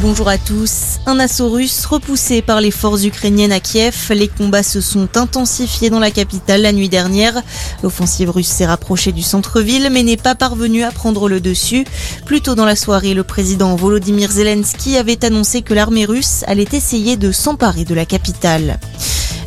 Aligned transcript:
Bonjour 0.00 0.28
à 0.28 0.38
tous. 0.38 1.00
Un 1.06 1.18
assaut 1.18 1.50
russe 1.50 1.84
repoussé 1.84 2.40
par 2.40 2.60
les 2.60 2.70
forces 2.70 3.04
ukrainiennes 3.04 3.50
à 3.50 3.58
Kiev. 3.58 3.96
Les 4.10 4.28
combats 4.28 4.62
se 4.62 4.80
sont 4.80 5.16
intensifiés 5.16 5.90
dans 5.90 5.98
la 5.98 6.12
capitale 6.12 6.62
la 6.62 6.72
nuit 6.72 6.88
dernière. 6.88 7.42
L'offensive 7.82 8.30
russe 8.30 8.46
s'est 8.46 8.66
rapprochée 8.66 9.10
du 9.10 9.22
centre-ville 9.22 9.88
mais 9.90 10.04
n'est 10.04 10.16
pas 10.16 10.36
parvenue 10.36 10.84
à 10.84 10.92
prendre 10.92 11.28
le 11.28 11.40
dessus. 11.40 11.84
Plus 12.26 12.40
tôt 12.40 12.54
dans 12.54 12.64
la 12.64 12.76
soirée, 12.76 13.12
le 13.12 13.24
président 13.24 13.74
Volodymyr 13.74 14.30
Zelensky 14.30 14.96
avait 14.96 15.24
annoncé 15.24 15.62
que 15.62 15.74
l'armée 15.74 16.04
russe 16.04 16.44
allait 16.46 16.68
essayer 16.72 17.16
de 17.16 17.32
s'emparer 17.32 17.84
de 17.84 17.94
la 17.94 18.06
capitale. 18.06 18.78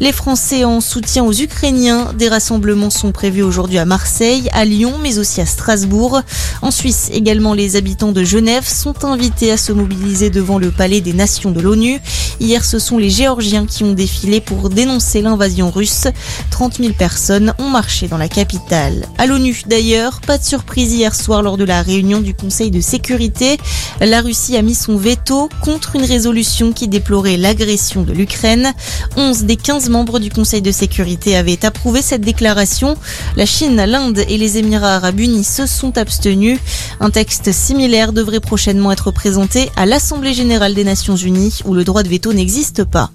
Les 0.02 0.12
Français 0.12 0.66
en 0.66 0.82
soutien 0.82 1.24
aux 1.24 1.32
Ukrainiens. 1.32 2.12
Des 2.18 2.28
rassemblements 2.28 2.90
sont 2.90 3.12
prévus 3.12 3.44
aujourd'hui 3.44 3.78
à 3.78 3.86
Marseille, 3.86 4.50
à 4.52 4.66
Lyon, 4.66 4.96
mais 5.00 5.20
aussi 5.20 5.42
à 5.42 5.46
Strasbourg. 5.46 6.24
En 6.64 6.72
Suisse, 6.72 7.12
également, 7.14 7.54
les 7.54 7.76
habitants 7.76 8.12
de 8.12 8.24
Genève 8.24 8.68
sont 8.68 9.06
invités 9.06 9.52
à 9.52 9.58
se 9.58 9.72
mobiliser 9.72 10.32
devant 10.32 10.58
le 10.58 10.72
palais 10.72 11.02
des 11.02 11.14
Nations 11.14 11.52
de 11.52 11.62
l'ONU. 11.62 12.00
Hier, 12.40 12.64
ce 12.64 12.80
sont 12.80 12.98
les 12.98 13.10
Géorgiens 13.10 13.66
qui 13.66 13.84
ont 13.84 13.94
défilé 13.94 14.42
pour 14.42 14.70
dénoncer 14.70 15.22
l'invasion 15.22 15.70
russe. 15.70 16.08
30 16.50 16.78
000 16.78 16.94
personnes 16.94 17.54
ont 17.60 17.70
marché 17.70 18.08
dans 18.08 18.18
la 18.18 18.30
capitale. 18.30 19.06
À 19.18 19.26
l'ONU, 19.26 19.62
d'ailleurs, 19.68 20.22
pas 20.22 20.38
de 20.38 20.44
surprise 20.44 20.94
hier 20.94 21.14
soir 21.16 21.42
lors 21.42 21.58
de 21.58 21.64
la 21.64 21.82
réunion 21.82 22.22
du 22.22 22.34
Conseil 22.34 22.72
de 22.72 22.82
sécurité. 22.82 23.58
La 24.00 24.22
Russie 24.22 24.58
a 24.58 24.62
mis 24.62 24.76
son 24.76 24.98
veto 24.98 25.50
contre 25.62 25.96
une 25.96 26.06
résolution 26.06 26.72
qui 26.72 26.88
déplorait 26.88 27.38
l'agression 27.38 28.04
de 28.04 28.14
l'Ukraine. 28.14 28.74
11 29.18 29.44
des 29.44 29.56
15 29.56 29.90
membres 29.90 30.20
du 30.20 30.30
Conseil 30.30 30.62
de 30.62 30.72
sécurité 30.72 31.36
avaient 31.36 31.66
approuvé 31.66 32.02
cette 32.02 32.22
déclaration. 32.22 32.96
La 33.36 33.46
Chine, 33.46 33.76
l'Inde 33.76 34.24
et 34.28 34.38
les 34.38 34.58
Émirats 34.58 34.96
arabes 34.96 35.20
unis 35.20 35.44
se 35.44 35.66
sont 35.66 35.98
abstenus. 35.98 36.60
Un 37.00 37.10
texte 37.10 37.52
similaire 37.52 38.14
devrait 38.14 38.40
prochainement 38.40 38.92
être 38.92 39.12
présenté 39.12 39.70
à 39.76 39.86
l'Assemblée 39.86 40.34
générale 40.34 40.74
des 40.74 40.84
Nations 40.84 41.16
unies 41.16 41.60
où 41.66 41.74
le 41.74 41.84
droit 41.84 42.04
de 42.04 42.10
veto 42.10 42.21
n'existe 42.30 42.84
pas. 42.84 43.12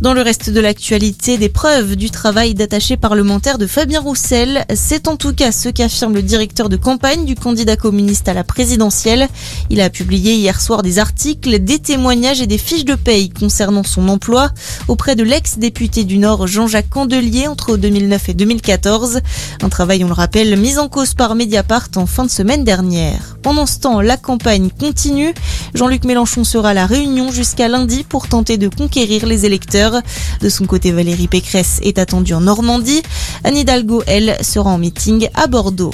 Dans 0.00 0.14
le 0.14 0.22
reste 0.22 0.50
de 0.50 0.60
l'actualité, 0.60 1.38
des 1.38 1.48
preuves 1.48 1.96
du 1.96 2.08
travail 2.08 2.54
d'attaché 2.54 2.96
parlementaire 2.96 3.58
de 3.58 3.66
Fabien 3.66 3.98
Roussel. 3.98 4.64
C'est 4.76 5.08
en 5.08 5.16
tout 5.16 5.32
cas 5.32 5.50
ce 5.50 5.68
qu'affirme 5.68 6.14
le 6.14 6.22
directeur 6.22 6.68
de 6.68 6.76
campagne 6.76 7.24
du 7.24 7.34
candidat 7.34 7.74
communiste 7.74 8.28
à 8.28 8.32
la 8.32 8.44
présidentielle. 8.44 9.26
Il 9.70 9.80
a 9.80 9.90
publié 9.90 10.34
hier 10.34 10.60
soir 10.60 10.82
des 10.82 11.00
articles, 11.00 11.58
des 11.58 11.80
témoignages 11.80 12.40
et 12.40 12.46
des 12.46 12.58
fiches 12.58 12.84
de 12.84 12.94
paye 12.94 13.30
concernant 13.30 13.82
son 13.82 14.08
emploi 14.08 14.50
auprès 14.86 15.16
de 15.16 15.24
l'ex-député 15.24 16.04
du 16.04 16.18
Nord 16.18 16.46
Jean-Jacques 16.46 16.90
Candelier 16.90 17.48
entre 17.48 17.76
2009 17.76 18.28
et 18.28 18.34
2014. 18.34 19.18
Un 19.62 19.68
travail, 19.68 20.04
on 20.04 20.08
le 20.08 20.12
rappelle, 20.12 20.56
mis 20.60 20.78
en 20.78 20.88
cause 20.88 21.14
par 21.14 21.34
Mediapart 21.34 21.88
en 21.96 22.06
fin 22.06 22.24
de 22.24 22.30
semaine 22.30 22.62
dernière. 22.62 23.36
Pendant 23.42 23.66
ce 23.66 23.80
temps, 23.80 24.00
la 24.00 24.16
campagne 24.16 24.70
continue. 24.78 25.34
Jean-Luc 25.74 26.04
Mélenchon 26.04 26.44
sera 26.44 26.70
à 26.70 26.74
la 26.74 26.86
réunion 26.86 27.30
jusqu'à 27.30 27.68
lundi 27.68 28.04
pour 28.08 28.28
tenter 28.28 28.56
de 28.56 28.68
conquérir 28.68 29.26
les 29.26 29.46
électeurs. 29.46 30.00
De 30.40 30.48
son 30.48 30.66
côté, 30.66 30.92
Valérie 30.92 31.28
Pécresse 31.28 31.80
est 31.82 31.98
attendue 31.98 32.34
en 32.34 32.40
Normandie. 32.40 33.02
Anne 33.44 33.56
Hidalgo, 33.56 34.02
elle, 34.06 34.36
sera 34.42 34.70
en 34.70 34.78
meeting 34.78 35.28
à 35.34 35.46
Bordeaux. 35.46 35.92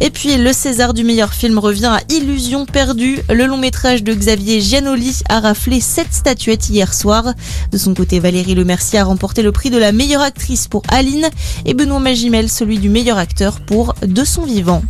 Et 0.00 0.10
puis 0.10 0.36
le 0.36 0.52
César 0.52 0.94
du 0.94 1.02
meilleur 1.02 1.32
film 1.34 1.58
revient 1.58 1.86
à 1.86 2.00
Illusion 2.08 2.66
perdue. 2.66 3.18
Le 3.28 3.46
long 3.46 3.56
métrage 3.56 4.04
de 4.04 4.14
Xavier 4.14 4.60
Giannoli 4.60 5.22
a 5.28 5.40
raflé 5.40 5.80
sept 5.80 6.12
statuettes 6.12 6.68
hier 6.68 6.94
soir. 6.94 7.34
De 7.72 7.78
son 7.78 7.94
côté, 7.94 8.20
Valérie 8.20 8.54
Lemercier 8.54 9.00
a 9.00 9.04
remporté 9.04 9.42
le 9.42 9.50
prix 9.50 9.70
de 9.70 9.78
la 9.78 9.90
meilleure 9.90 10.22
actrice 10.22 10.68
pour 10.68 10.82
Aline 10.88 11.28
et 11.66 11.74
Benoît 11.74 11.98
Magimel 11.98 12.48
celui 12.48 12.78
du 12.78 12.88
meilleur 12.88 13.18
acteur 13.18 13.60
pour 13.60 13.94
De 14.06 14.24
son 14.24 14.44
vivant. 14.44 14.82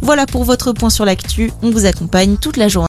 Voilà 0.00 0.26
pour 0.26 0.44
votre 0.44 0.72
point 0.72 0.90
sur 0.90 1.04
l'actu. 1.04 1.52
On 1.62 1.70
vous 1.70 1.86
accompagne 1.86 2.36
toute 2.36 2.56
la 2.56 2.68
journée. 2.68 2.80